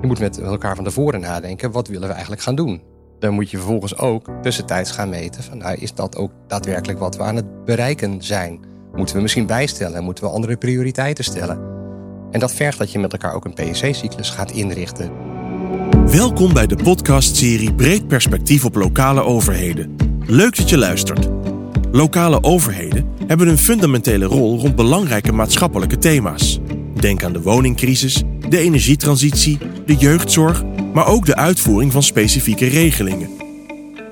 [0.00, 2.82] Je moet met elkaar van tevoren nadenken, wat willen we eigenlijk gaan doen?
[3.18, 7.16] Dan moet je vervolgens ook tussentijds gaan meten van, nou, is dat ook daadwerkelijk wat
[7.16, 8.60] we aan het bereiken zijn?
[8.94, 10.04] Moeten we misschien bijstellen?
[10.04, 11.60] Moeten we andere prioriteiten stellen?
[12.30, 15.10] En dat vergt dat je met elkaar ook een PSC-cyclus gaat inrichten.
[16.06, 19.96] Welkom bij de podcastserie Breed Perspectief op Lokale Overheden.
[20.26, 21.28] Leuk dat je luistert.
[21.90, 26.60] Lokale overheden hebben een fundamentele rol rond belangrijke maatschappelijke thema's.
[26.94, 33.30] Denk aan de woningcrisis, de energietransitie, de jeugdzorg, maar ook de uitvoering van specifieke regelingen.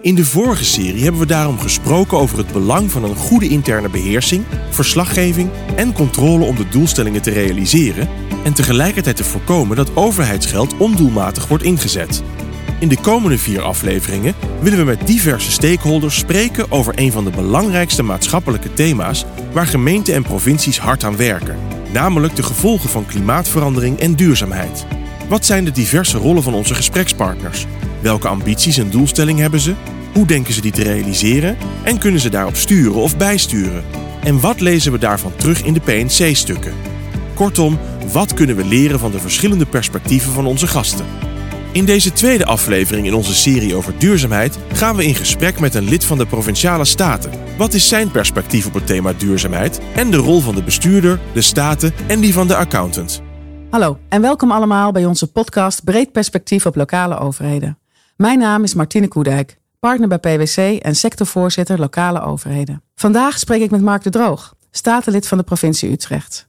[0.02, 3.88] In de vorige serie hebben we daarom gesproken over het belang van een goede interne
[3.88, 8.08] beheersing, verslaggeving en controle om de doelstellingen te realiseren
[8.44, 12.22] en tegelijkertijd te voorkomen dat overheidsgeld ondoelmatig wordt ingezet.
[12.80, 17.30] In de komende vier afleveringen willen we met diverse stakeholders spreken over een van de
[17.30, 21.56] belangrijkste maatschappelijke thema's waar gemeenten en provincies hard aan werken,
[21.96, 24.86] namelijk de gevolgen van klimaatverandering en duurzaamheid.
[25.28, 27.66] Wat zijn de diverse rollen van onze gesprekspartners?
[28.00, 29.74] Welke ambities en doelstellingen hebben ze?
[30.14, 31.56] Hoe denken ze die te realiseren?
[31.82, 33.84] En kunnen ze daarop sturen of bijsturen?
[34.22, 36.74] En wat lezen we daarvan terug in de PNC-stukken?
[37.34, 37.78] Kortom,
[38.12, 41.25] wat kunnen we leren van de verschillende perspectieven van onze gasten?
[41.76, 45.88] In deze tweede aflevering in onze serie over duurzaamheid gaan we in gesprek met een
[45.88, 47.30] lid van de provinciale staten.
[47.58, 51.40] Wat is zijn perspectief op het thema duurzaamheid en de rol van de bestuurder, de
[51.40, 53.22] staten en die van de accountant?
[53.70, 57.78] Hallo en welkom allemaal bij onze podcast Breed Perspectief op Lokale Overheden.
[58.16, 62.82] Mijn naam is Martine Koedijk, partner bij PwC en sectorvoorzitter Lokale Overheden.
[62.94, 66.48] Vandaag spreek ik met Mark de Droog, statenlid van de provincie Utrecht.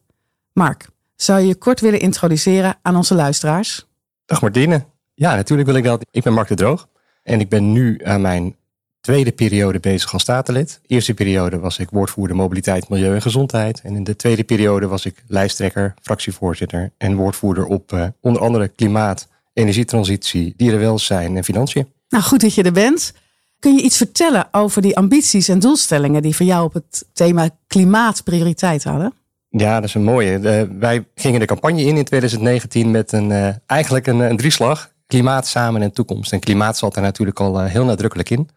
[0.54, 3.88] Mark, zou je je kort willen introduceren aan onze luisteraars?
[4.26, 4.96] Dag Martine.
[5.20, 6.06] Ja, natuurlijk wil ik dat.
[6.12, 6.88] Ik ben Mark de Droog
[7.24, 8.56] en ik ben nu aan mijn
[9.02, 10.80] tweede periode bezig als statenlid.
[10.82, 13.82] De eerste periode was ik woordvoerder mobiliteit, milieu en gezondheid.
[13.84, 18.68] En in de tweede periode was ik lijsttrekker, fractievoorzitter en woordvoerder op uh, onder andere
[18.68, 21.88] klimaat, energietransitie, dierenwelzijn en financiën.
[22.10, 23.14] Nou, goed dat je er bent.
[23.60, 27.50] Kun je iets vertellen over die ambities en doelstellingen die voor jou op het thema
[27.68, 29.14] klimaat prioriteit hadden?
[29.50, 30.40] Ja, dat is een mooie.
[30.40, 34.96] Uh, wij gingen de campagne in in 2019 met een, uh, eigenlijk een, een drieslag.
[35.08, 36.32] Klimaat, samen en toekomst.
[36.32, 38.50] En klimaat zat er natuurlijk al heel nadrukkelijk in.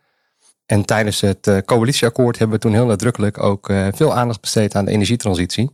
[0.67, 4.91] En tijdens het coalitieakkoord hebben we toen heel nadrukkelijk ook veel aandacht besteed aan de
[4.91, 5.71] energietransitie.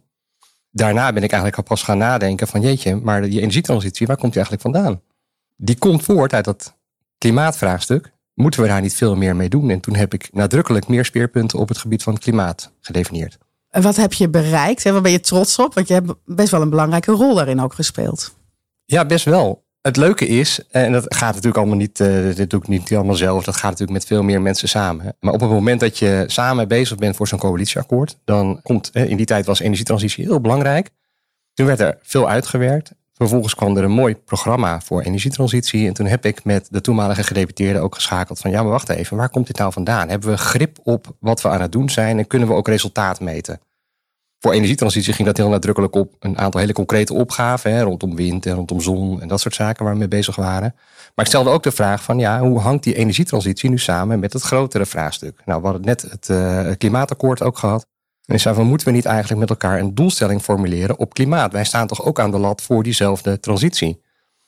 [0.70, 4.32] Daarna ben ik eigenlijk al pas gaan nadenken van jeetje, maar die energietransitie, waar komt
[4.32, 5.02] die eigenlijk vandaan?
[5.56, 6.74] Die komt voort uit dat
[7.18, 8.12] klimaatvraagstuk.
[8.34, 9.70] Moeten we daar niet veel meer mee doen?
[9.70, 13.38] En toen heb ik nadrukkelijk meer speerpunten op het gebied van klimaat gedefinieerd.
[13.70, 14.82] En wat heb je bereikt?
[14.82, 15.74] Waar ben je trots op?
[15.74, 18.36] Want je hebt best wel een belangrijke rol daarin ook gespeeld.
[18.84, 19.64] Ja, best wel.
[19.86, 23.14] Het leuke is, en dat gaat natuurlijk allemaal niet, uh, dit doe ik niet allemaal
[23.14, 25.16] zelf, dat gaat natuurlijk met veel meer mensen samen.
[25.20, 29.16] Maar op het moment dat je samen bezig bent voor zo'n coalitieakkoord, dan komt, in
[29.16, 30.90] die tijd was energietransitie heel belangrijk.
[31.54, 32.92] Toen werd er veel uitgewerkt.
[33.14, 35.86] Vervolgens kwam er een mooi programma voor energietransitie.
[35.86, 39.16] En toen heb ik met de toenmalige gedeputeerde ook geschakeld van ja, maar wacht even,
[39.16, 40.08] waar komt dit nou vandaan?
[40.08, 43.20] Hebben we grip op wat we aan het doen zijn en kunnen we ook resultaat
[43.20, 43.60] meten?
[44.38, 48.46] Voor energietransitie ging dat heel nadrukkelijk op een aantal hele concrete opgaven hè, rondom wind
[48.46, 50.74] en rondom zon en dat soort zaken waar we mee bezig waren.
[51.14, 54.32] Maar ik stelde ook de vraag van ja, hoe hangt die energietransitie nu samen met
[54.32, 55.42] het grotere vraagstuk?
[55.44, 56.26] Nou, we hadden net het,
[56.66, 57.86] het klimaatakkoord ook gehad.
[58.24, 61.52] En ik zei van, moeten we niet eigenlijk met elkaar een doelstelling formuleren op klimaat?
[61.52, 64.04] Wij staan toch ook aan de lat voor diezelfde transitie?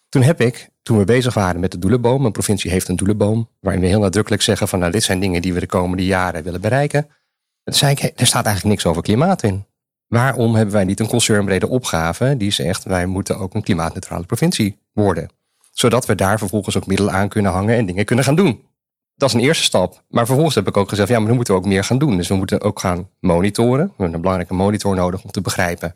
[0.08, 3.48] Toen heb ik, toen we bezig waren met de doelenboom, een provincie heeft een doelenboom,
[3.60, 6.42] waarin we heel nadrukkelijk zeggen van, nou, dit zijn dingen die we de komende jaren
[6.42, 7.08] willen bereiken.
[7.64, 9.66] Toen zei ik, er staat eigenlijk niks over klimaat in.
[10.08, 14.78] Waarom hebben wij niet een concernbrede opgave die zegt, wij moeten ook een klimaatneutrale provincie
[14.92, 15.28] worden?
[15.72, 18.66] Zodat we daar vervolgens ook middelen aan kunnen hangen en dingen kunnen gaan doen
[19.18, 20.02] dat is een eerste stap.
[20.08, 22.16] Maar vervolgens heb ik ook gezegd, ja, maar dan moeten we ook meer gaan doen.
[22.16, 23.84] Dus we moeten ook gaan monitoren.
[23.86, 25.94] We hebben een belangrijke monitor nodig om te begrijpen,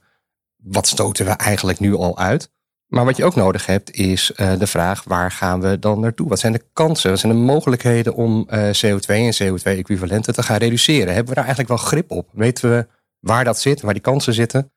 [0.56, 2.50] wat stoten we eigenlijk nu al uit?
[2.86, 6.28] Maar wat je ook nodig hebt, is uh, de vraag, waar gaan we dan naartoe?
[6.28, 7.10] Wat zijn de kansen?
[7.10, 11.14] Wat zijn de mogelijkheden om uh, CO2 en CO2-equivalenten te gaan reduceren?
[11.14, 12.28] Hebben we daar eigenlijk wel grip op?
[12.32, 12.86] Weten we
[13.22, 14.72] waar dat zit, waar die kansen zitten?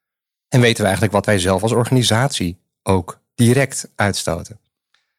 [0.47, 4.59] En weten we eigenlijk wat wij zelf als organisatie ook direct uitstoten?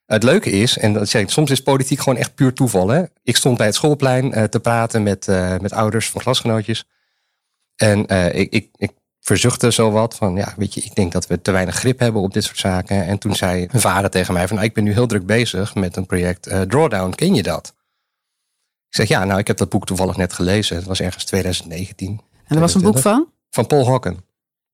[0.06, 2.88] Het leuke is, en dat zeg ik, soms is politiek gewoon echt puur toeval.
[2.88, 3.04] Hè?
[3.22, 6.88] Ik stond bij het schoolplein uh, te praten met, uh, met ouders van klasgenootjes.
[7.76, 11.26] En uh, ik, ik, ik verzuchtte zo wat van, ja, weet je, ik denk dat
[11.26, 13.04] we te weinig grip hebben op dit soort zaken.
[13.06, 15.74] En toen zei mijn vader tegen mij van, nou, ik ben nu heel druk bezig
[15.74, 17.10] met een project Drawdown.
[17.10, 17.74] Ken je dat?
[18.88, 20.76] Ik zeg, ja, nou, ik heb dat boek toevallig net gelezen.
[20.76, 22.20] Het was ergens 2019.
[22.46, 23.28] En dat was een boek van?
[23.50, 24.24] Van Paul Hocken.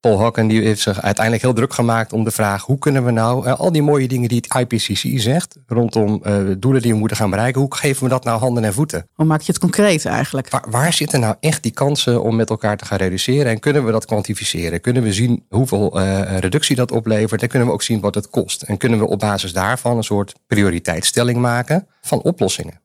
[0.01, 3.11] Paul Hocken die heeft zich uiteindelijk heel druk gemaakt om de vraag: hoe kunnen we
[3.11, 6.99] nou uh, al die mooie dingen die het IPCC zegt rondom uh, doelen die we
[6.99, 9.09] moeten gaan bereiken, hoe geven we dat nou handen en voeten?
[9.15, 10.51] Hoe maak je het concreet eigenlijk?
[10.51, 13.85] Waar, waar zitten nou echt die kansen om met elkaar te gaan reduceren en kunnen
[13.85, 14.81] we dat kwantificeren?
[14.81, 18.31] Kunnen we zien hoeveel uh, reductie dat oplevert en kunnen we ook zien wat het
[18.31, 18.63] kost?
[18.63, 22.81] En kunnen we op basis daarvan een soort prioriteitsstelling maken van oplossingen?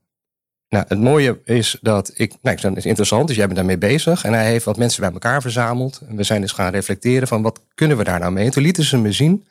[0.69, 4.23] Nou, het mooie is dat ik, nou, dat is interessant, dus jij bent daarmee bezig.
[4.23, 6.01] En hij heeft wat mensen bij elkaar verzameld.
[6.07, 8.45] En we zijn dus gaan reflecteren van wat kunnen we daar nou mee.
[8.45, 9.45] En toen lieten ze me zien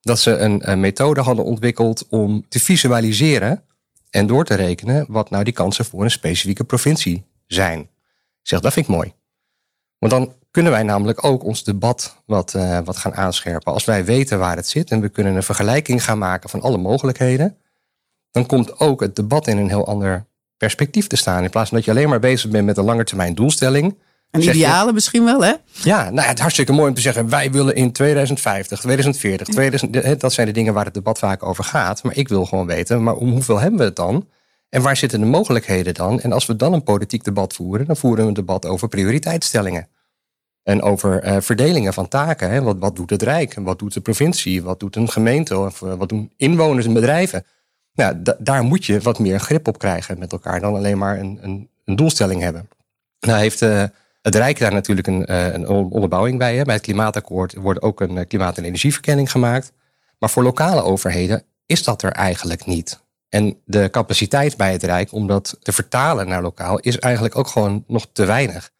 [0.00, 3.62] dat ze een, methode hadden ontwikkeld om te visualiseren
[4.10, 7.80] en door te rekenen wat nou die kansen voor een specifieke provincie zijn.
[7.80, 7.88] Ik
[8.48, 9.12] zeg, dat vind ik mooi.
[9.98, 13.72] Want dan kunnen wij namelijk ook ons debat wat, uh, wat gaan aanscherpen.
[13.72, 16.78] Als wij weten waar het zit en we kunnen een vergelijking gaan maken van alle
[16.78, 17.56] mogelijkheden,
[18.30, 20.26] dan komt ook het debat in een heel ander
[20.62, 21.44] perspectief te staan.
[21.44, 23.98] In plaats van dat je alleen maar bezig bent met een langetermijn doelstelling.
[24.30, 25.52] Een ideale misschien wel, hè?
[25.82, 27.28] Ja, nou, het is hartstikke mooi om te zeggen...
[27.28, 31.64] wij willen in 2050, 2040, 2000, dat zijn de dingen waar het debat vaak over
[31.64, 32.02] gaat.
[32.02, 34.28] Maar ik wil gewoon weten, maar om hoeveel hebben we het dan?
[34.68, 36.20] En waar zitten de mogelijkheden dan?
[36.20, 37.86] En als we dan een politiek debat voeren...
[37.86, 39.88] dan voeren we een debat over prioriteitsstellingen.
[40.62, 42.50] En over uh, verdelingen van taken.
[42.50, 42.62] Hè?
[42.62, 43.54] Wat, wat doet het Rijk?
[43.54, 44.62] En wat doet de provincie?
[44.62, 45.58] Wat doet een gemeente?
[45.58, 47.44] Of uh, wat doen inwoners en bedrijven?
[47.94, 51.38] Nou, daar moet je wat meer grip op krijgen met elkaar dan alleen maar een,
[51.40, 52.68] een, een doelstelling hebben.
[53.20, 53.84] Nou heeft uh,
[54.22, 56.56] het Rijk daar natuurlijk een, uh, een onderbouwing bij.
[56.56, 56.62] Hè.
[56.62, 59.72] Bij het klimaatakkoord wordt ook een klimaat- en energieverkenning gemaakt.
[60.18, 63.00] Maar voor lokale overheden is dat er eigenlijk niet.
[63.28, 67.46] En de capaciteit bij het Rijk om dat te vertalen naar lokaal is eigenlijk ook
[67.46, 68.70] gewoon nog te weinig.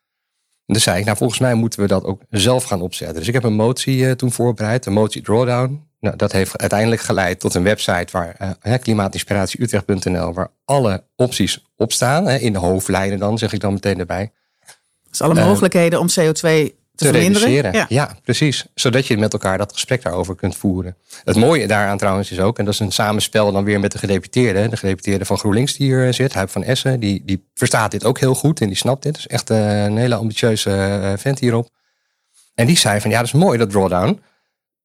[0.67, 3.17] Dus zei ik, nou volgens mij moeten we dat ook zelf gaan opzetten.
[3.17, 5.91] Dus ik heb een motie toen voorbereid, een motie drawdown.
[6.03, 11.93] Nou, dat heeft uiteindelijk geleid tot een website waar uh, klimaatinspiratieutrecht.nl, waar alle opties op
[11.93, 12.27] staan.
[12.27, 14.33] Hè, in de hoofdlijnen dan, zeg ik dan meteen erbij.
[15.09, 17.73] Dus alle uh, mogelijkheden om CO2 te, te reduceren.
[17.73, 17.87] Ja.
[17.89, 18.17] ja.
[18.23, 18.67] precies.
[18.75, 20.97] Zodat je met elkaar dat gesprek daarover kunt voeren.
[21.25, 23.99] Het mooie daaraan trouwens is ook, en dat is een samenspel dan weer met de
[23.99, 24.69] gedeputeerde.
[24.69, 28.19] De gedeputeerde van GroenLinks die hier zit, Huip van Essen, die, die verstaat dit ook
[28.19, 29.13] heel goed en die snapt dit.
[29.13, 31.69] Dat is echt een hele ambitieuze vent hierop.
[32.55, 34.21] En die zei van ja, dat is mooi dat drawdown.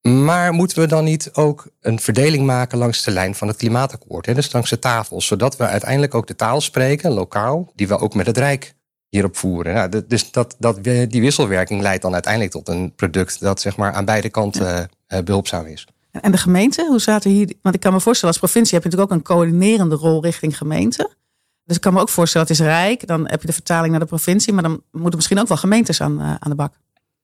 [0.07, 4.25] Maar moeten we dan niet ook een verdeling maken langs de lijn van het klimaatakkoord?
[4.25, 4.33] Hè?
[4.33, 8.13] Dus langs de tafels, zodat we uiteindelijk ook de taal spreken, lokaal, die we ook
[8.13, 8.75] met het Rijk
[9.09, 9.74] hierop voeren.
[9.74, 13.94] Nou, dus dat, dat, die wisselwerking leidt dan uiteindelijk tot een product dat zeg maar,
[13.94, 15.24] aan beide kanten ja.
[15.24, 15.88] behulpzaam is.
[16.12, 17.54] En de gemeente, hoe zaten hier?
[17.62, 20.57] Want ik kan me voorstellen, als provincie heb je natuurlijk ook een coördinerende rol richting
[20.57, 21.15] gemeente.
[21.63, 24.00] Dus ik kan me ook voorstellen, het is Rijk, dan heb je de vertaling naar
[24.00, 26.74] de provincie, maar dan moeten misschien ook wel gemeentes aan, aan de bak.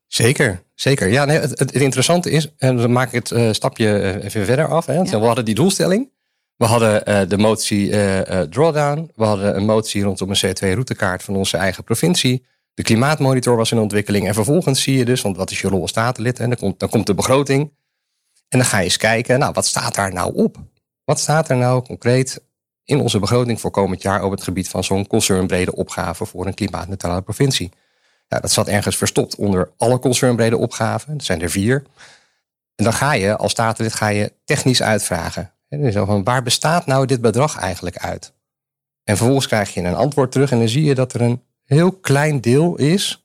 [0.08, 1.10] Zeker, zeker.
[1.10, 4.68] Ja, nee, het, het, interessante is, en dan maak ik het uh, stapje even verder
[4.68, 4.86] af.
[4.86, 4.94] Hè.
[4.94, 5.20] Ja.
[5.20, 6.12] We hadden die doelstelling.
[6.56, 7.90] We hadden de motie
[8.50, 9.12] drawdown.
[9.16, 12.46] We hadden een motie rondom een CO2-routekaart van onze eigen provincie.
[12.74, 14.28] De klimaatmonitor was in ontwikkeling.
[14.28, 16.40] En vervolgens zie je dus, want wat is je rol als statenlid?
[16.40, 17.72] En dan komt, dan komt de begroting.
[18.50, 20.58] En dan ga je eens kijken, nou, wat staat daar nou op?
[21.04, 22.44] Wat staat er nou concreet
[22.84, 26.54] in onze begroting voor komend jaar op het gebied van zo'n concernbrede opgave voor een
[26.54, 27.72] klimaatneutrale provincie?
[28.28, 31.18] Ja, dat zat ergens verstopt onder alle concernbrede opgaven.
[31.18, 31.84] Dat zijn er vier.
[32.76, 35.52] En dan ga je als statenlid ga je technisch uitvragen.
[35.70, 38.34] Dus van, waar bestaat nou dit bedrag eigenlijk uit?
[39.04, 41.92] En vervolgens krijg je een antwoord terug en dan zie je dat er een heel
[41.92, 43.24] klein deel is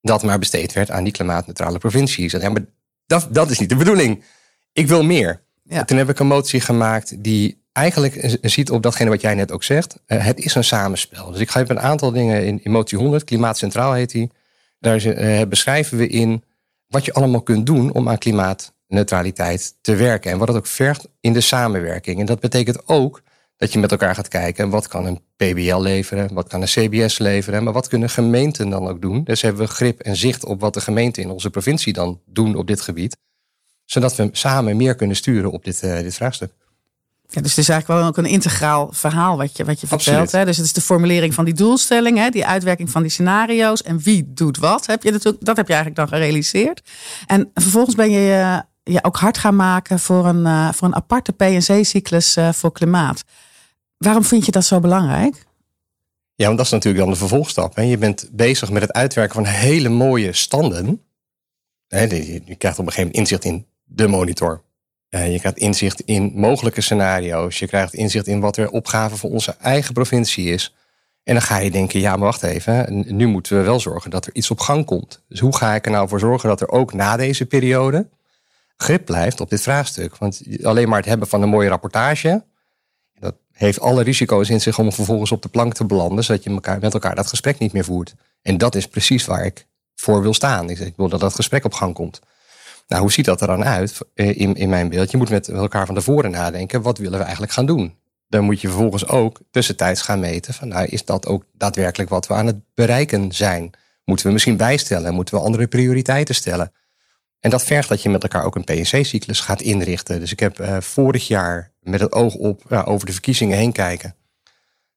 [0.00, 2.32] dat maar besteed werd aan die klimaatneutrale provincies.
[2.32, 2.64] Ja, maar
[3.06, 4.24] dat, dat is niet de bedoeling.
[4.72, 5.42] Ik wil meer.
[5.62, 5.84] Ja.
[5.84, 9.62] Toen heb ik een motie gemaakt die eigenlijk ziet op datgene wat jij net ook
[9.62, 9.96] zegt.
[10.06, 11.30] Uh, het is een samenspel.
[11.30, 14.30] Dus ik ga even een aantal dingen in, in motie 100, Klimaat Centraal heet die.
[14.78, 16.44] Daar uh, beschrijven we in
[16.86, 20.30] wat je allemaal kunt doen om aan klimaatneutraliteit te werken.
[20.30, 22.20] En wat het ook vergt in de samenwerking.
[22.20, 23.22] En dat betekent ook
[23.56, 24.70] dat je met elkaar gaat kijken.
[24.70, 26.34] Wat kan een PBL leveren?
[26.34, 27.64] Wat kan een CBS leveren?
[27.64, 29.24] Maar wat kunnen gemeenten dan ook doen?
[29.24, 32.54] Dus hebben we grip en zicht op wat de gemeenten in onze provincie dan doen
[32.54, 33.16] op dit gebied.
[33.84, 36.52] Zodat we samen meer kunnen sturen op dit, uh, dit vraagstuk.
[37.34, 40.32] Ja, dus het is eigenlijk wel ook een integraal verhaal wat je, wat je vertelt.
[40.32, 40.44] Hè?
[40.44, 42.28] Dus het is de formulering van die doelstelling, hè?
[42.28, 44.86] die uitwerking van die scenario's en wie doet wat.
[44.86, 46.82] Heb je natuurlijk, dat heb je eigenlijk dan gerealiseerd.
[47.26, 51.32] En vervolgens ben je je ook hard gaan maken voor een, uh, voor een aparte
[51.32, 53.24] PNC-cyclus uh, voor klimaat.
[53.96, 55.46] Waarom vind je dat zo belangrijk?
[56.34, 57.76] Ja, want dat is natuurlijk dan de vervolgstap.
[57.76, 57.82] Hè?
[57.82, 61.02] Je bent bezig met het uitwerken van hele mooie standen.
[61.88, 64.62] Je krijgt op een gegeven moment inzicht in de monitor
[65.18, 67.58] je krijgt inzicht in mogelijke scenario's.
[67.58, 70.74] Je krijgt inzicht in wat er opgave voor onze eigen provincie is.
[71.24, 73.04] En dan ga je denken, ja, maar wacht even.
[73.16, 75.22] Nu moeten we wel zorgen dat er iets op gang komt.
[75.28, 78.08] Dus hoe ga ik er nou voor zorgen dat er ook na deze periode
[78.76, 80.16] grip blijft op dit vraagstuk?
[80.16, 82.44] Want alleen maar het hebben van een mooie rapportage,
[83.18, 86.50] dat heeft alle risico's in zich om vervolgens op de plank te belanden, zodat je
[86.80, 88.14] met elkaar dat gesprek niet meer voert.
[88.42, 90.70] En dat is precies waar ik voor wil staan.
[90.70, 92.20] Ik wil dat dat gesprek op gang komt.
[92.86, 95.10] Nou, hoe ziet dat er dan uit in, in mijn beeld?
[95.10, 97.96] Je moet met elkaar van tevoren nadenken, wat willen we eigenlijk gaan doen?
[98.28, 102.26] Dan moet je vervolgens ook tussentijds gaan meten van, nou, is dat ook daadwerkelijk wat
[102.26, 103.70] we aan het bereiken zijn?
[104.04, 105.14] Moeten we misschien bijstellen?
[105.14, 106.72] Moeten we andere prioriteiten stellen?
[107.40, 110.20] En dat vergt dat je met elkaar ook een PNC-cyclus gaat inrichten.
[110.20, 114.14] Dus ik heb uh, vorig jaar met het oog op over de verkiezingen heen kijken.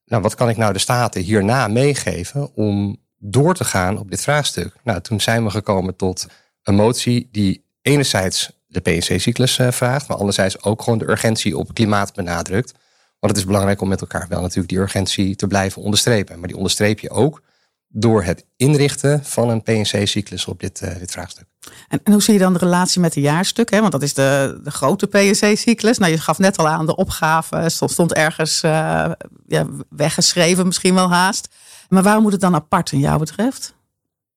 [0.04, 4.20] Nou, wat kan ik nou de Staten hierna meegeven om door te gaan op dit
[4.20, 4.74] vraagstuk?
[4.84, 6.26] Nou, toen zijn we gekomen tot
[6.62, 11.74] een motie die enerzijds de PNC-cyclus uh, vraagt, maar anderzijds ook gewoon de urgentie op
[11.74, 12.72] klimaat benadrukt.
[13.18, 16.38] Want het is belangrijk om met elkaar wel natuurlijk die urgentie te blijven onderstrepen.
[16.38, 17.42] Maar die onderstreep je ook
[17.88, 21.44] door het inrichten van een PNC-cyclus op dit, uh, dit vraagstuk.
[21.88, 23.70] En, en, hoe zie je dan de relatie met de jaarstuk?
[23.70, 23.80] Hè?
[23.80, 25.98] Want dat is de, de grote PNC-cyclus.
[25.98, 29.10] Nou, je gaf net al aan de opgave, stond, stond ergens uh,
[29.46, 31.48] ja, weggeschreven, misschien wel haast.
[31.88, 33.75] Maar waarom moet het dan apart in jou betreft?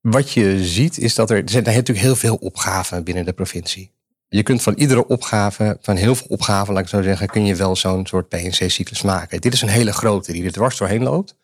[0.01, 3.91] Wat je ziet is dat er, er zijn natuurlijk heel veel opgaven binnen de provincie.
[4.29, 7.55] Je kunt van iedere opgave, van heel veel opgaven, laat ik zo zeggen, kun je
[7.55, 9.41] wel zo'n soort PNC-cyclus maken.
[9.41, 11.35] Dit is een hele grote die er dwars doorheen loopt.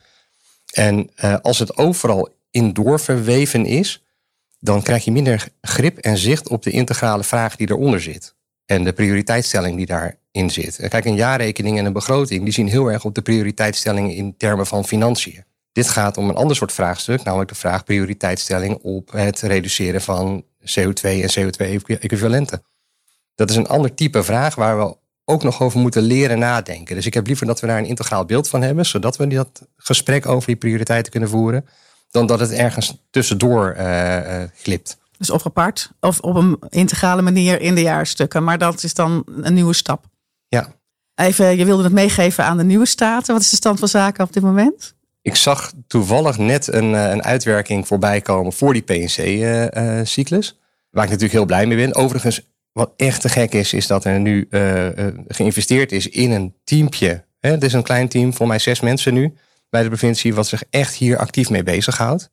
[0.73, 4.03] En uh, als het overal in doorverweven is,
[4.59, 8.35] dan krijg je minder grip en zicht op de integrale vraag die eronder zit.
[8.65, 10.87] En de prioriteitsstelling die daarin zit.
[10.87, 14.67] Kijk, een jaarrekening en een begroting, die zien heel erg op de prioriteitsstelling in termen
[14.67, 15.43] van financiën.
[15.75, 20.45] Dit gaat om een ander soort vraagstuk, namelijk de vraag prioriteitsstelling op het reduceren van
[20.61, 22.63] CO2 en CO2-equivalenten.
[23.35, 26.95] Dat is een ander type vraag waar we ook nog over moeten leren nadenken.
[26.95, 29.67] Dus ik heb liever dat we daar een integraal beeld van hebben, zodat we dat
[29.77, 31.65] gesprek over die prioriteiten kunnen voeren,
[32.11, 34.97] dan dat het ergens tussendoor uh, glipt.
[35.17, 38.43] Dus of apart of op een integrale manier in de jaarstukken.
[38.43, 40.05] Maar dat is dan een nieuwe stap.
[40.47, 40.73] Ja.
[41.15, 43.33] Even, je wilde het meegeven aan de nieuwe staten.
[43.33, 44.94] Wat is de stand van zaken op dit moment?
[45.25, 50.47] Ik zag toevallig net een, een uitwerking voorbij komen voor die PNC-cyclus.
[50.47, 50.57] Uh,
[50.89, 51.95] waar ik natuurlijk heel blij mee ben.
[51.95, 52.41] Overigens
[52.71, 54.47] wat echt te gek is, is dat er nu
[55.27, 57.25] geïnvesteerd is in een teampje.
[57.39, 57.51] Hè?
[57.51, 59.33] Het is een klein team, voor mij zes mensen nu
[59.69, 62.29] bij de provincie, wat zich echt hier actief mee bezighoudt.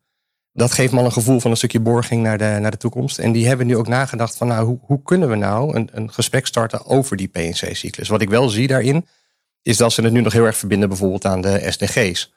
[0.52, 3.18] Dat geeft me al een gevoel van een stukje borging naar de, naar de toekomst.
[3.18, 6.12] En die hebben nu ook nagedacht van nou, hoe, hoe kunnen we nou een, een
[6.12, 8.08] gesprek starten over die PNC-cyclus.
[8.08, 9.06] Wat ik wel zie daarin,
[9.62, 12.32] is dat ze het nu nog heel erg verbinden bijvoorbeeld aan de SDG's.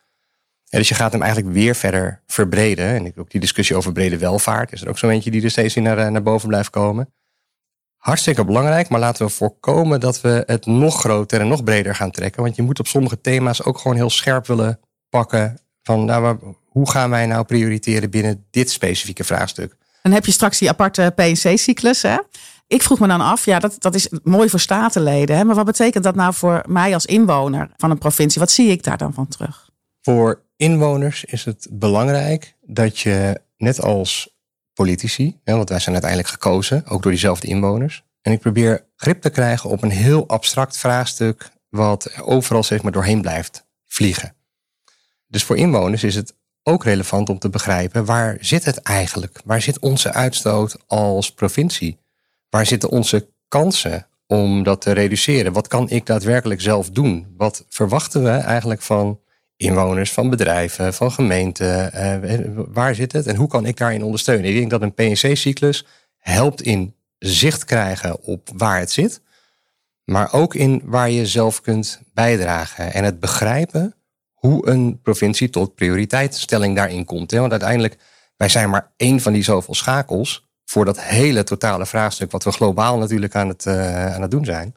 [0.69, 2.85] Dus je gaat hem eigenlijk weer verder verbreden.
[2.85, 5.75] En ook die discussie over brede welvaart is er ook zo eentje die er steeds
[5.75, 7.13] in naar, naar boven blijft komen
[8.05, 12.11] hartstikke belangrijk, maar laten we voorkomen dat we het nog groter en nog breder gaan
[12.11, 12.43] trekken.
[12.43, 14.79] Want je moet op sommige thema's ook gewoon heel scherp willen
[15.09, 19.75] pakken van nou, hoe gaan wij nou prioriteren binnen dit specifieke vraagstuk.
[20.01, 22.01] Dan heb je straks die aparte PNC-cyclus.
[22.01, 22.17] Hè?
[22.67, 25.37] Ik vroeg me dan af, ja, dat, dat is mooi voor statenleden.
[25.37, 25.43] Hè?
[25.43, 28.41] Maar wat betekent dat nou voor mij als inwoner van een provincie?
[28.41, 29.69] Wat zie ik daar dan van terug?
[30.01, 34.35] Voor inwoners is het belangrijk dat je, net als
[34.73, 38.03] politici, want wij zijn uiteindelijk gekozen, ook door diezelfde inwoners.
[38.21, 42.91] En ik probeer grip te krijgen op een heel abstract vraagstuk, wat overal zeg maar
[42.91, 44.35] doorheen blijft vliegen.
[45.27, 49.41] Dus voor inwoners is het ook relevant om te begrijpen waar zit het eigenlijk?
[49.45, 51.97] Waar zit onze uitstoot als provincie?
[52.49, 55.53] Waar zitten onze kansen om dat te reduceren?
[55.53, 57.33] Wat kan ik daadwerkelijk zelf doen?
[57.37, 59.19] Wat verwachten we eigenlijk van
[59.57, 61.91] inwoners, van bedrijven, van gemeenten.
[62.23, 64.49] Uh, waar zit het en hoe kan ik daarin ondersteunen?
[64.49, 65.85] Ik denk dat een PNC-cyclus
[66.17, 69.21] helpt in zicht krijgen op waar het zit,
[70.03, 73.95] maar ook in waar je zelf kunt bijdragen en het begrijpen
[74.33, 77.31] hoe een provincie tot prioriteitsstelling daarin komt.
[77.31, 77.39] Hè?
[77.39, 77.97] Want uiteindelijk,
[78.37, 82.51] wij zijn maar één van die zoveel schakels voor dat hele totale vraagstuk, wat we
[82.51, 84.75] globaal natuurlijk aan het, uh, aan het doen zijn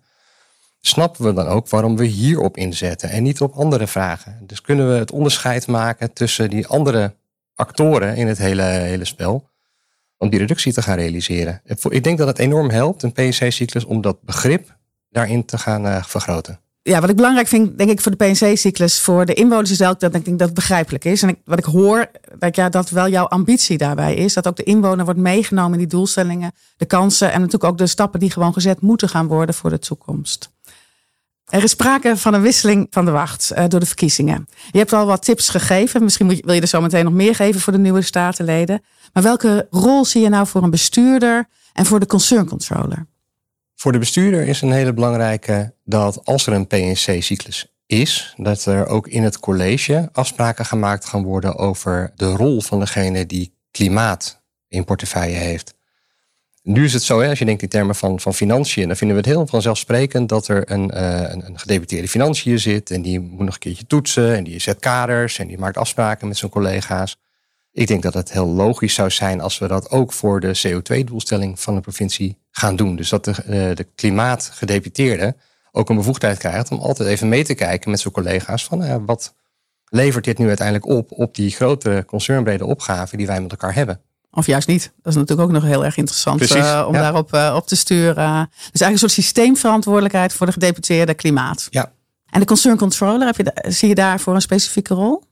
[0.81, 4.39] snappen we dan ook waarom we hierop inzetten en niet op andere vragen.
[4.47, 7.15] Dus kunnen we het onderscheid maken tussen die andere
[7.55, 9.49] actoren in het hele, hele spel
[10.17, 11.61] om die reductie te gaan realiseren.
[11.89, 14.77] Ik denk dat het enorm helpt, een PNC-cyclus, om dat begrip
[15.11, 16.61] daarin te gaan uh, vergroten.
[16.83, 20.03] Ja, wat ik belangrijk vind, denk ik, voor de PNC-cyclus, voor de inwoners is dat
[20.03, 21.23] ik denk dat het begrijpelijk is.
[21.23, 22.11] En wat ik hoor,
[22.51, 24.35] ja, dat wel jouw ambitie daarbij is.
[24.35, 27.87] Dat ook de inwoner wordt meegenomen in die doelstellingen, de kansen en natuurlijk ook de
[27.87, 30.51] stappen die gewoon gezet moeten gaan worden voor de toekomst.
[31.49, 34.49] Er is sprake van een wisseling van de wacht uh, door de verkiezingen.
[34.71, 36.03] Je hebt al wat tips gegeven.
[36.05, 38.83] Misschien je, wil je er zo meteen nog meer geven voor de nieuwe statenleden.
[39.13, 43.07] Maar welke rol zie je nou voor een bestuurder en voor de concerncontroller?
[43.75, 48.87] Voor de bestuurder is een hele belangrijke dat als er een PNC-cyclus is, dat er
[48.87, 54.43] ook in het college afspraken gemaakt gaan worden over de rol van degene die klimaat
[54.69, 55.75] in portefeuille heeft.
[56.63, 59.17] Nu is het zo, hè, als je denkt in termen van, van financiën, dan vinden
[59.17, 63.21] we het heel vanzelfsprekend dat er een, uh, een, een gedeputeerde financiën zit en die
[63.21, 66.51] moet nog een keertje toetsen en die zet kaders en die maakt afspraken met zijn
[66.51, 67.17] collega's.
[67.73, 71.61] Ik denk dat het heel logisch zou zijn als we dat ook voor de CO2-doelstelling
[71.61, 72.97] van de provincie gaan doen.
[72.97, 75.37] Dus dat de, eh, de klimaatgedeputeerde
[75.73, 78.97] ook een bevoegdheid krijgt om altijd even mee te kijken met zijn collega's van uh,
[79.07, 79.35] wat
[79.85, 84.01] levert dit nu uiteindelijk op op die grote concernbrede opgave die wij met elkaar hebben.
[84.39, 84.93] Of juist niet.
[85.03, 88.49] Dat is natuurlijk ook nog heel erg interessant uh, om daarop uh, op te sturen.
[88.51, 91.67] Dus eigenlijk een soort systeemverantwoordelijkheid voor de gedeputeerde klimaat.
[91.71, 91.93] Ja.
[92.31, 95.23] En de concern controller, heb je, zie je daarvoor een specifieke rol?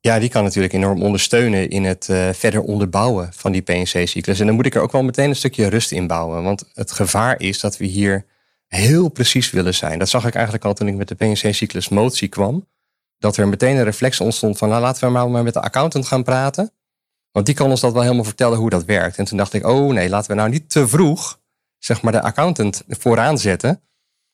[0.00, 4.40] Ja, die kan natuurlijk enorm ondersteunen in het uh, verder onderbouwen van die PNC-cyclus.
[4.40, 6.42] En dan moet ik er ook wel meteen een stukje rust in bouwen.
[6.42, 8.24] Want het gevaar is dat we hier
[8.66, 9.98] heel precies willen zijn.
[9.98, 12.66] Dat zag ik eigenlijk al toen ik met de PNC-cyclus motie kwam.
[13.18, 16.22] Dat er meteen een reflex ontstond van nou laten we maar met de accountant gaan
[16.22, 16.72] praten.
[17.32, 19.18] Want die kan ons dat wel helemaal vertellen hoe dat werkt.
[19.18, 21.40] En toen dacht ik, oh nee, laten we nou niet te vroeg
[21.78, 23.80] zeg maar de accountant vooraan zetten.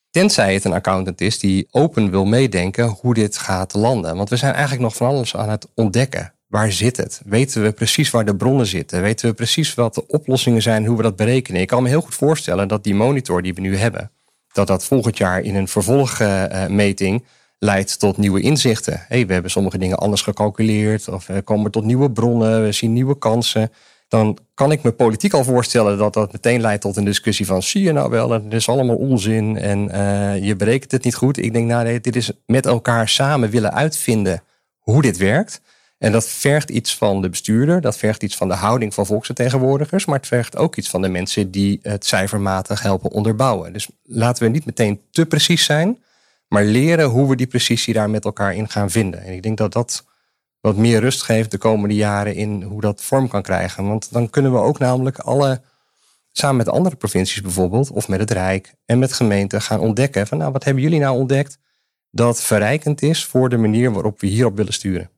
[0.09, 4.15] Tenzij het een accountant is die open wil meedenken hoe dit gaat landen.
[4.15, 6.33] Want we zijn eigenlijk nog van alles aan het ontdekken.
[6.47, 7.21] Waar zit het?
[7.25, 9.01] Weten we precies waar de bronnen zitten?
[9.01, 11.61] Weten we precies wat de oplossingen zijn, hoe we dat berekenen?
[11.61, 14.11] Ik kan me heel goed voorstellen dat die monitor die we nu hebben,
[14.51, 17.23] dat dat volgend jaar in een vervolgmeting
[17.59, 19.05] leidt tot nieuwe inzichten.
[19.07, 22.93] Hey, we hebben sommige dingen anders gecalculeerd, of we komen tot nieuwe bronnen, we zien
[22.93, 23.71] nieuwe kansen
[24.09, 27.63] dan kan ik me politiek al voorstellen dat dat meteen leidt tot een discussie van
[27.63, 31.37] zie je nou wel, het is allemaal onzin en uh, je berekent het niet goed.
[31.37, 34.43] Ik denk, nou nee, dit is met elkaar samen willen uitvinden
[34.79, 35.61] hoe dit werkt.
[35.97, 40.05] En dat vergt iets van de bestuurder, dat vergt iets van de houding van volksvertegenwoordigers,
[40.05, 43.73] maar het vergt ook iets van de mensen die het cijfermatig helpen onderbouwen.
[43.73, 45.97] Dus laten we niet meteen te precies zijn,
[46.49, 49.21] maar leren hoe we die precisie daar met elkaar in gaan vinden.
[49.21, 50.05] En ik denk dat dat
[50.61, 53.87] wat meer rust geeft de komende jaren in hoe dat vorm kan krijgen.
[53.87, 55.61] Want dan kunnen we ook namelijk alle,
[56.31, 60.37] samen met andere provincies bijvoorbeeld, of met het Rijk en met gemeenten gaan ontdekken van
[60.37, 61.57] nou, wat hebben jullie nou ontdekt
[62.11, 65.09] dat verrijkend is voor de manier waarop we hierop willen sturen.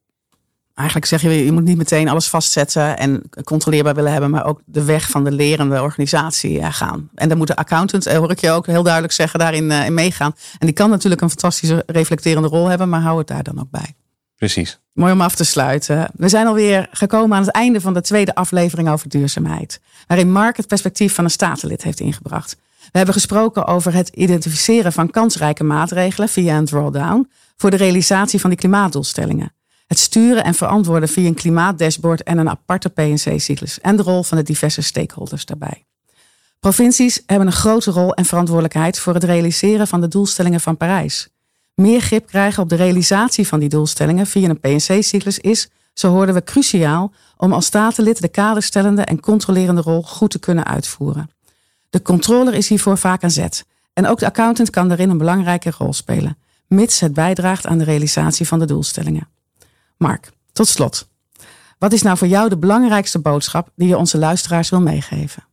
[0.74, 4.62] Eigenlijk zeg je, je moet niet meteen alles vastzetten en controleerbaar willen hebben, maar ook
[4.66, 7.10] de weg van de lerende organisatie gaan.
[7.16, 9.86] En dan moet de accountant, eh, hoor ik je ook heel duidelijk zeggen, daarin eh,
[9.86, 10.36] in meegaan.
[10.60, 13.70] En die kan natuurlijk een fantastische reflecterende rol hebben, maar hou het daar dan ook
[13.70, 13.96] bij.
[14.36, 14.80] Precies.
[14.94, 16.10] Mooi om af te sluiten.
[16.14, 19.82] We zijn alweer gekomen aan het einde van de tweede aflevering over duurzaamheid.
[20.08, 22.58] Waarin Mark het perspectief van een statenlid heeft ingebracht.
[22.92, 28.40] We hebben gesproken over het identificeren van kansrijke maatregelen via een drawdown voor de realisatie
[28.40, 29.54] van die klimaatdoelstellingen.
[29.92, 33.80] Het sturen en verantwoorden via een klimaatdashboard en een aparte PNC-cyclus.
[33.80, 35.86] En de rol van de diverse stakeholders daarbij.
[36.60, 41.30] Provincies hebben een grote rol en verantwoordelijkheid voor het realiseren van de doelstellingen van Parijs.
[41.74, 46.36] Meer grip krijgen op de realisatie van die doelstellingen via een PNC-cyclus is, zo hoorden
[46.36, 51.30] we, cruciaal om als statenlid de kaderstellende en controlerende rol goed te kunnen uitvoeren.
[51.90, 53.66] De controller is hiervoor vaak aan zet.
[53.94, 57.84] En ook de accountant kan daarin een belangrijke rol spelen, mits het bijdraagt aan de
[57.84, 59.28] realisatie van de doelstellingen.
[60.02, 61.08] Mark, tot slot.
[61.78, 65.44] Wat is nou voor jou de belangrijkste boodschap die je onze luisteraars wil meegeven?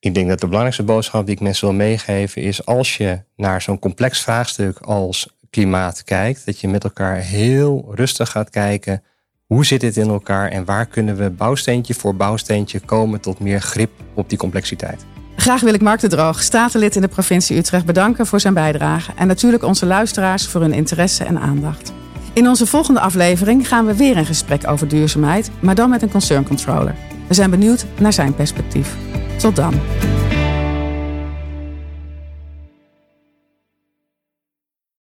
[0.00, 3.62] Ik denk dat de belangrijkste boodschap die ik mensen wil meegeven is als je naar
[3.62, 6.46] zo'n complex vraagstuk als klimaat kijkt.
[6.46, 9.02] Dat je met elkaar heel rustig gaat kijken.
[9.46, 13.60] Hoe zit dit in elkaar en waar kunnen we bouwsteentje voor bouwsteentje komen tot meer
[13.60, 15.04] grip op die complexiteit?
[15.36, 19.12] Graag wil ik Mark de Droog, statenlid in de provincie Utrecht, bedanken voor zijn bijdrage.
[19.16, 21.92] En natuurlijk onze luisteraars voor hun interesse en aandacht.
[22.38, 26.10] In onze volgende aflevering gaan we weer in gesprek over duurzaamheid, maar dan met een
[26.10, 26.94] concern controller.
[27.28, 28.96] We zijn benieuwd naar zijn perspectief.
[29.38, 29.74] Tot dan.